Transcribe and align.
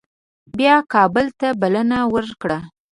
بیا 0.57 0.75
کابل 0.93 1.25
ته 1.39 1.47
بلنه 1.61 1.99
ورکړه. 2.13 2.57